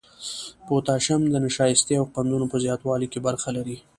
پوتاشیم 0.65 1.21
د 1.29 1.35
نشایستې 1.45 1.93
او 1.99 2.05
قندونو 2.15 2.45
په 2.51 2.57
زیاتوالي 2.63 3.07
کې 3.11 3.19
برخه 3.27 3.49
لري. 3.57 3.77